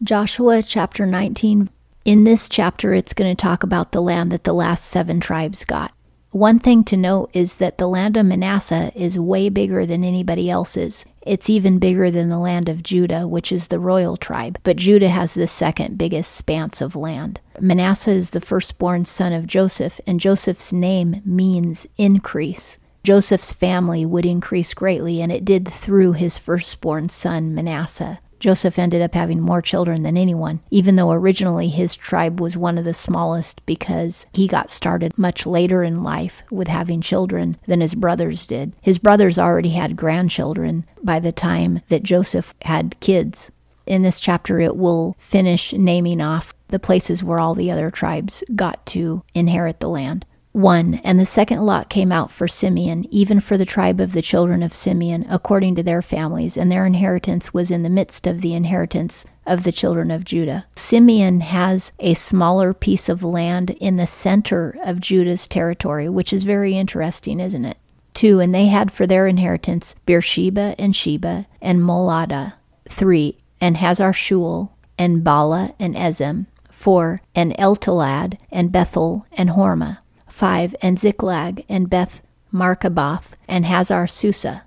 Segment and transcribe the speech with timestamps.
[0.00, 1.70] Joshua chapter 19.
[2.04, 5.64] In this chapter, it's going to talk about the land that the last seven tribes
[5.64, 5.92] got.
[6.30, 10.48] One thing to note is that the land of Manasseh is way bigger than anybody
[10.48, 11.04] else's.
[11.22, 15.08] It's even bigger than the land of Judah, which is the royal tribe, but Judah
[15.08, 17.40] has the second biggest span of land.
[17.58, 22.78] Manasseh is the firstborn son of Joseph, and Joseph's name means increase.
[23.02, 28.20] Joseph's family would increase greatly, and it did through his firstborn son Manasseh.
[28.38, 32.78] Joseph ended up having more children than anyone, even though originally his tribe was one
[32.78, 37.80] of the smallest because he got started much later in life with having children than
[37.80, 38.72] his brothers did.
[38.80, 43.50] His brothers already had grandchildren by the time that Joseph had kids.
[43.86, 48.44] In this chapter, it will finish naming off the places where all the other tribes
[48.54, 50.26] got to inherit the land.
[50.52, 50.94] 1.
[51.04, 54.62] And the second lot came out for Simeon, even for the tribe of the children
[54.62, 58.54] of Simeon, according to their families, and their inheritance was in the midst of the
[58.54, 60.66] inheritance of the children of Judah.
[60.74, 66.42] Simeon has a smaller piece of land in the center of Judah's territory, which is
[66.44, 67.78] very interesting, isn't it?
[68.14, 68.40] 2.
[68.40, 72.54] And they had for their inheritance Beersheba and Sheba and Moladah.
[72.88, 73.38] 3.
[73.60, 76.46] And Hazar Shual and Balah and Ezem.
[76.70, 77.20] 4.
[77.34, 79.98] And Eltolad and Bethel and Hormah.
[80.38, 80.76] 5.
[80.80, 82.22] And Ziklag, and Beth
[82.54, 84.62] Marcaboth, and Hazar Susah.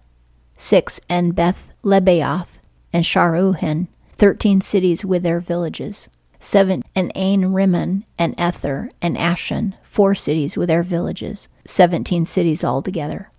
[0.57, 0.99] 6.
[1.07, 2.59] And Beth Lebaoth,
[2.91, 6.09] and Sharuhen, thirteen cities with their villages.
[6.41, 6.83] 7.
[6.93, 11.47] And Ain Rimmon, and Ether, and Ashan, four cities with their villages.
[11.63, 13.31] Seventeen cities altogether.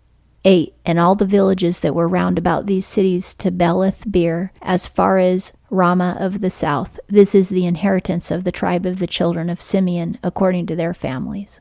[0.47, 0.75] 8.
[0.87, 5.19] And all the villages that were round about these cities to Belith Beer, as far
[5.19, 6.99] as Ramah of the south.
[7.09, 10.95] This is the inheritance of the tribe of the children of Simeon, according to their
[10.95, 11.61] families.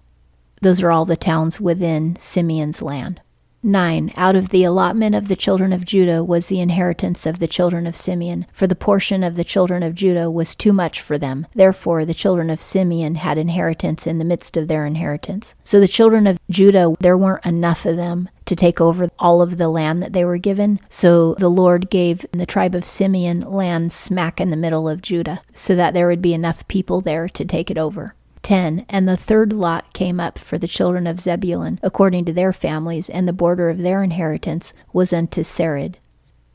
[0.62, 3.20] Those are all the towns within Simeon's land.
[3.64, 4.14] 9.
[4.16, 7.86] Out of the allotment of the children of Judah was the inheritance of the children
[7.86, 11.46] of Simeon, for the portion of the children of Judah was too much for them.
[11.54, 15.56] Therefore, the children of Simeon had inheritance in the midst of their inheritance.
[15.64, 19.58] So the children of Judah, there weren't enough of them to take over all of
[19.58, 20.80] the land that they were given.
[20.90, 25.42] So the Lord gave the tribe of Simeon land smack in the middle of Judah,
[25.54, 28.16] so that there would be enough people there to take it over.
[28.44, 32.54] 10 And the third lot came up for the children of Zebulun, according to their
[32.54, 35.96] families, and the border of their inheritance was unto Sarid.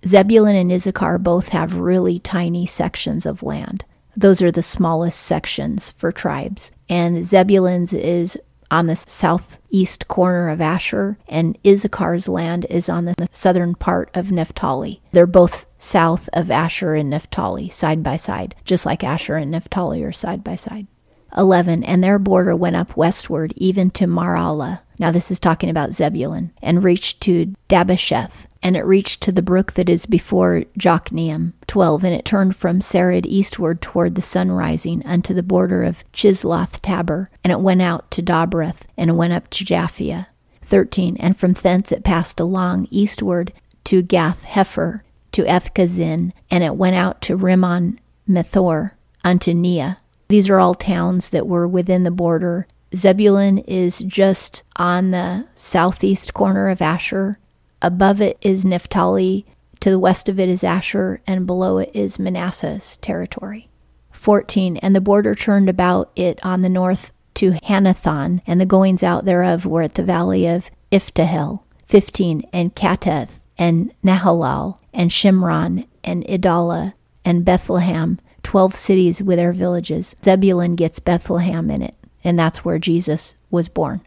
[0.04, 3.84] Zebulun and Issachar both have really tiny sections of land.
[4.16, 6.70] Those are the smallest sections for tribes.
[6.88, 8.38] And Zebulun's is
[8.70, 14.32] on the southeast corner of Asher, and Issachar's land is on the southern part of
[14.32, 15.02] Naphtali.
[15.12, 20.02] They're both south of Asher and Naphtali, side by side, just like Asher and Naphtali
[20.02, 20.86] are side by side.
[21.36, 24.80] 11 And their border went up westward, even to Maralah.
[24.98, 29.42] Now, this is talking about Zebulun, and reached to Dabbesheth, and it reached to the
[29.42, 31.52] brook that is before Jokneam.
[31.66, 36.02] 12 And it turned from Sarid eastward toward the sun rising unto the border of
[36.12, 40.26] Chisloth Tabor, and it went out to Daberath, and it went up to Japhia.
[40.62, 43.52] 13 And from thence it passed along eastward
[43.84, 48.92] to Gath Hepher, to Ethkazin, and it went out to Rimmon Methor,
[49.22, 49.98] unto Neah.
[50.28, 52.66] These are all towns that were within the border.
[52.94, 57.38] Zebulun is just on the southeast corner of Asher.
[57.82, 59.46] Above it is Naphtali.
[59.80, 63.68] To the west of it is Asher, and below it is Manasseh's territory.
[64.10, 64.78] 14.
[64.78, 69.26] And the border turned about it on the north to Hanathon, and the goings out
[69.26, 71.60] thereof were at the valley of Iphtahel.
[71.86, 72.42] 15.
[72.52, 76.94] And Kattath, and Nahalal, and Shimron, and Idalah,
[77.24, 80.14] and Bethlehem, 12 cities with their villages.
[80.24, 84.02] Zebulun gets Bethlehem in it, and that's where Jesus was born.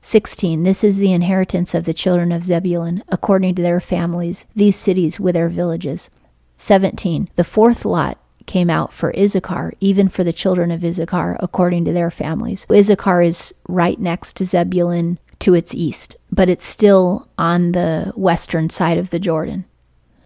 [0.00, 0.64] 16.
[0.64, 5.20] This is the inheritance of the children of Zebulun, according to their families, these cities
[5.20, 6.10] with their villages.
[6.56, 7.28] 17.
[7.36, 11.92] The fourth lot came out for Issachar, even for the children of Issachar, according to
[11.92, 12.66] their families.
[12.68, 18.68] Issachar is right next to Zebulun to its east, but it's still on the western
[18.68, 19.64] side of the Jordan.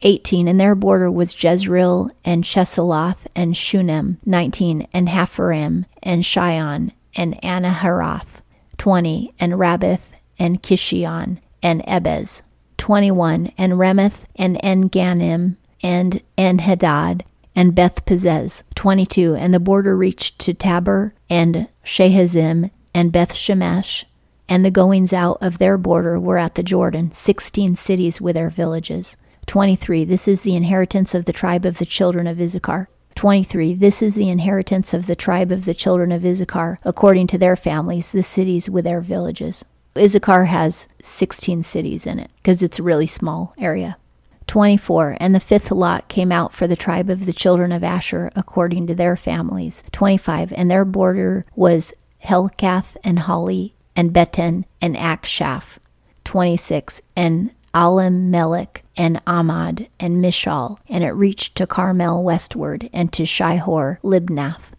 [0.02, 0.48] 18.
[0.48, 4.18] And their border was Jezreel and Chesulloth and Shunem.
[4.24, 4.86] 19.
[4.92, 8.42] And Hapharaim and Shion and Anaharath.
[8.78, 9.34] 20.
[9.38, 12.42] And Rabbath and Kishion and Ebez.
[12.78, 13.52] 21.
[13.58, 17.22] And Remeth and Engannim and Enhadad
[17.54, 18.62] and Beth Pazzez.
[18.74, 19.34] 22.
[19.34, 24.04] And the border reached to Tabor and Shahazim and Beth Shemesh.
[24.48, 28.50] And the goings out of their border were at the Jordan, sixteen cities with their
[28.50, 29.16] villages.
[29.50, 30.04] 23.
[30.04, 32.88] This is the inheritance of the tribe of the children of Issachar.
[33.16, 33.74] 23.
[33.74, 37.56] This is the inheritance of the tribe of the children of Issachar, according to their
[37.56, 39.64] families, the cities with their villages.
[39.98, 43.96] Issachar has 16 cities in it because it's a really small area.
[44.46, 45.16] 24.
[45.18, 48.86] And the fifth lot came out for the tribe of the children of Asher according
[48.86, 49.82] to their families.
[49.90, 50.52] 25.
[50.52, 51.92] And their border was
[52.24, 55.78] Helkath and Hali and Beten and Achshaph.
[56.22, 57.02] 26.
[57.16, 63.98] And Allammelech and Amad and Mishal, and it reached to Carmel westward and to Shihor
[64.02, 64.74] Libnath.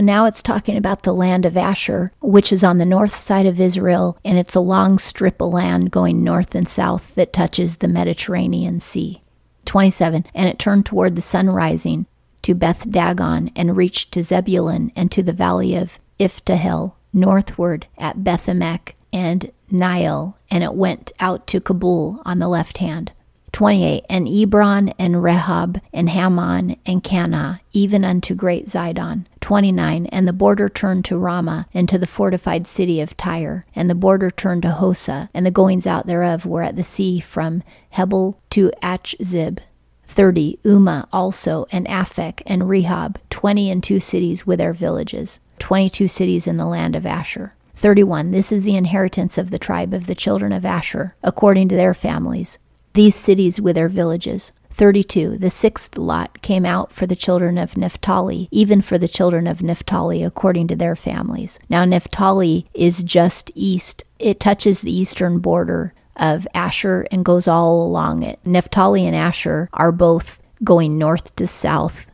[0.00, 3.60] Now it's talking about the land of Asher, which is on the north side of
[3.60, 7.88] Israel, and it's a long strip of land going north and south that touches the
[7.88, 9.20] Mediterranean Sea.
[9.66, 10.24] 27.
[10.34, 12.06] And it turned toward the sun rising
[12.40, 18.24] to Beth Dagon and reached to Zebulun and to the valley of Iphtahel, northward at
[18.24, 23.12] Beth-emek and Neiel, and it went out to Cabul on the left hand.
[23.52, 24.04] 28.
[24.08, 29.26] And Ebron and Rehob and Hammon and Kanah, even unto great Zidon.
[29.40, 30.06] 29.
[30.06, 33.66] And the border turned to Ramah and to the fortified city of Tyre.
[33.74, 37.20] And the border turned to Hosah, and the goings out thereof were at the sea
[37.20, 39.58] from Hebel to Achzib.
[40.06, 40.58] 30.
[40.64, 45.38] Ummah also, and Aphek and Rehob, twenty and two cities with their villages.
[45.60, 47.54] 22 cities in the land of Asher.
[47.76, 48.30] 31.
[48.32, 51.94] This is the inheritance of the tribe of the children of Asher, according to their
[51.94, 52.58] families
[52.92, 54.52] these cities with their villages.
[54.72, 55.36] 32.
[55.36, 59.62] The sixth lot came out for the children of Naphtali, even for the children of
[59.62, 61.58] Naphtali, according to their families.
[61.68, 67.82] Now, Naphtali is just east, it touches the eastern border of Asher and goes all
[67.82, 68.38] along it.
[68.44, 72.06] Naphtali and Asher are both going north to south,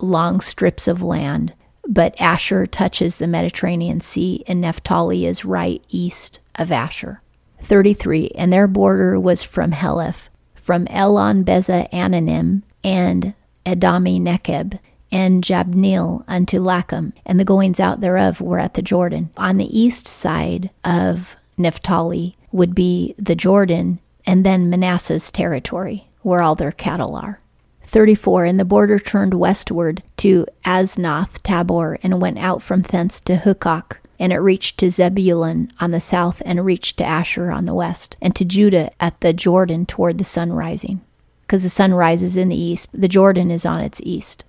[0.00, 1.54] long strips of land,
[1.86, 7.20] but Asher touches the Mediterranean Sea, and Naphtali is right east of Asher.
[7.62, 13.34] 33, and their border was from Heleph, from Elon Beza Ananim, and
[13.66, 14.78] Adami Nekeb,
[15.10, 19.30] and Jabneel unto Lacham, and the goings out thereof were at the Jordan.
[19.36, 26.42] On the east side of Naphtali would be the Jordan, and then Manasseh's territory, where
[26.42, 27.40] all their cattle are.
[27.84, 33.36] 34 And the border turned westward to Aznoth Tabor, and went out from thence to
[33.36, 37.74] Hukok, and it reached to Zebulun on the south, and reached to Asher on the
[37.74, 41.00] west, and to Judah at the Jordan toward the sun rising.
[41.40, 44.44] Because the sun rises in the east, the Jordan is on its east.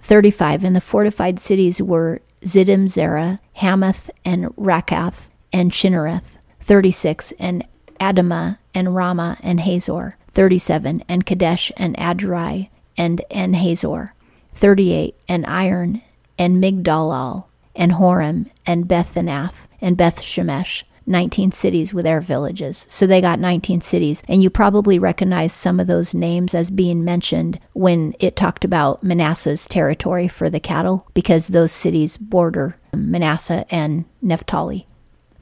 [0.00, 0.62] 35.
[0.62, 6.36] And the fortified cities were Ziddim Zerah, Hammath, and Rakkath, and Chinnereth.
[6.60, 7.32] 36.
[7.40, 7.66] And
[7.98, 10.16] Adamah, and Ramah, and Hazor.
[10.34, 11.02] 37.
[11.08, 14.14] And Kadesh, and Adrai, and En Hazor.
[14.54, 15.16] 38.
[15.28, 16.00] And Iron,
[16.38, 22.84] and Migdal-el, and Horem, and Bethanath, and Beth Shemesh, 19 cities with their villages.
[22.88, 24.24] So they got 19 cities.
[24.26, 29.04] And you probably recognize some of those names as being mentioned when it talked about
[29.04, 34.86] Manasseh's territory for the cattle, because those cities border Manasseh and Naphtali.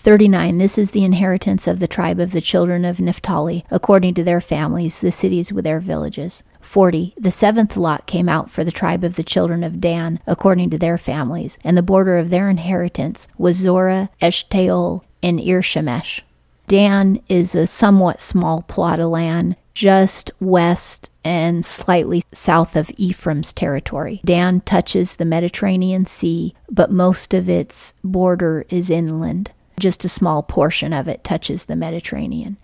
[0.04, 0.58] 39.
[0.58, 4.38] This is the inheritance of the tribe of the children of Naphtali, according to their
[4.38, 6.42] families, the cities with their villages.
[6.60, 7.14] 40.
[7.16, 10.78] The seventh lot came out for the tribe of the children of Dan, according to
[10.78, 16.20] their families, and the border of their inheritance was Zorah, Eshtaol, and Irshemesh.
[16.66, 23.52] Dan is a somewhat small plot of land just west and slightly south of Ephraim's
[23.52, 24.20] territory.
[24.24, 29.50] Dan touches the Mediterranean Sea, but most of its border is inland.
[29.78, 32.56] Just a small portion of it touches the Mediterranean.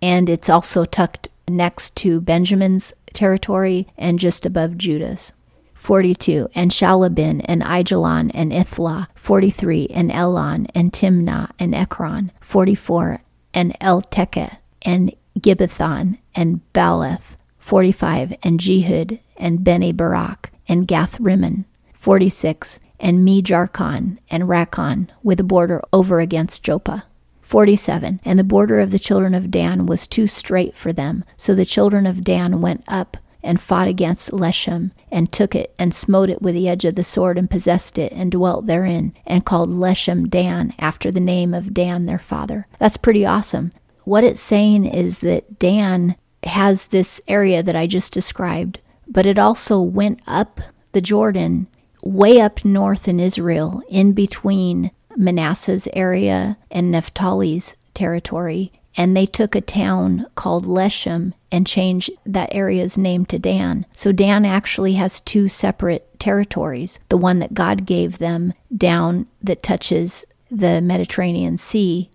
[0.00, 5.32] And it's also tucked next to Benjamin's territory and just above Judah's.
[5.74, 9.06] 42, and Shaalabbin, and Aijalon, and Ithlah.
[9.14, 12.32] 43, and Elon, and Timnah, and Ekron.
[12.40, 13.20] 44,
[13.54, 17.36] and Eltekeh, and Gibbethon, and Baalath.
[17.58, 21.64] 45, and Jehud, and Beni Barak, and Gath Rimmon.
[21.94, 27.04] 46, and Me Jarkon and Rakkon with a border over against Joppa.
[27.40, 28.20] 47.
[28.24, 31.24] And the border of the children of Dan was too strait for them.
[31.36, 35.94] So the children of Dan went up and fought against Leshem, and took it, and
[35.94, 39.46] smote it with the edge of the sword, and possessed it, and dwelt therein, and
[39.46, 42.66] called Leshem Dan, after the name of Dan their father.
[42.78, 43.72] That's pretty awesome.
[44.04, 49.38] What it's saying is that Dan has this area that I just described, but it
[49.38, 50.60] also went up
[50.92, 51.68] the Jordan
[52.02, 58.72] way up north in Israel, in between Manasseh's area and Naphtali's territory.
[58.96, 63.86] And they took a town called Leshem and changed that area's name to Dan.
[63.92, 69.62] So Dan actually has two separate territories the one that God gave them down that
[69.62, 72.10] touches the Mediterranean Sea.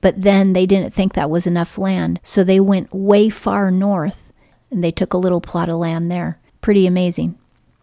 [0.00, 2.20] But then they didn't think that was enough land.
[2.22, 4.32] So they went way far north
[4.70, 6.38] and they took a little plot of land there.
[6.60, 7.38] Pretty amazing.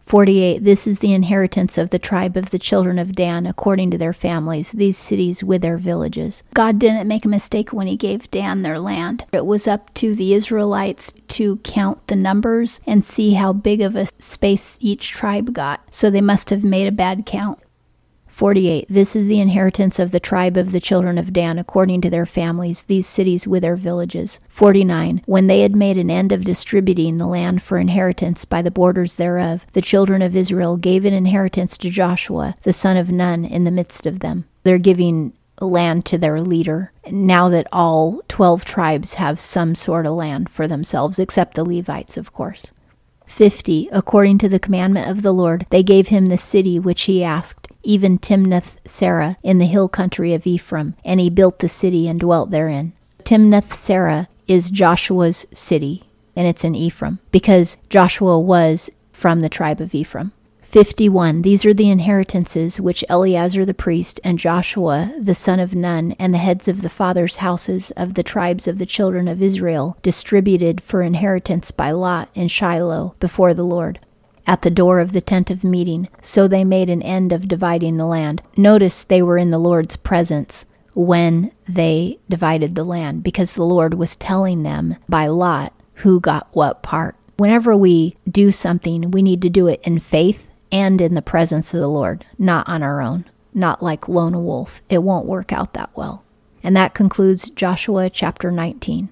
[0.08, 3.98] 48 This is the inheritance of the tribe of the children of Dan according to
[3.98, 6.42] their families, these cities with their villages.
[6.54, 9.26] God didn't make a mistake when he gave Dan their land.
[9.34, 13.94] It was up to the Israelites to count the numbers and see how big of
[13.94, 15.82] a space each tribe got.
[15.90, 17.58] So they must have made a bad count.
[18.28, 18.86] 48.
[18.88, 22.26] This is the inheritance of the tribe of the children of Dan according to their
[22.26, 24.38] families, these cities with their villages.
[24.48, 25.22] 49.
[25.26, 29.16] When they had made an end of distributing the land for inheritance by the borders
[29.16, 33.64] thereof, the children of Israel gave an inheritance to Joshua, the son of Nun, in
[33.64, 34.44] the midst of them.
[34.62, 40.14] They're giving land to their leader now that all 12 tribes have some sort of
[40.14, 42.72] land for themselves, except the Levites, of course.
[43.28, 43.88] 50.
[43.92, 47.68] According to the commandment of the Lord, they gave him the city which he asked
[47.82, 52.18] even Timnath Serah in the hill country of Ephraim, and he built the city and
[52.20, 52.92] dwelt therein.
[53.24, 56.04] Timnath Serah is Joshua's city,
[56.34, 60.32] and it's in Ephraim, because Joshua was from the tribe of Ephraim.
[60.68, 61.40] 51.
[61.40, 66.34] These are the inheritances which Eleazar the priest and Joshua the son of Nun and
[66.34, 70.82] the heads of the fathers' houses of the tribes of the children of Israel distributed
[70.82, 73.98] for inheritance by lot in Shiloh before the Lord
[74.46, 77.96] at the door of the tent of meeting, so they made an end of dividing
[77.96, 78.42] the land.
[78.54, 83.94] Notice they were in the Lord's presence when they divided the land, because the Lord
[83.94, 87.14] was telling them by lot who got what part.
[87.36, 91.72] Whenever we do something, we need to do it in faith and in the presence
[91.74, 94.82] of the Lord, not on our own, not like lone wolf.
[94.88, 96.24] It won't work out that well.
[96.62, 99.08] And that concludes Joshua chapter 19.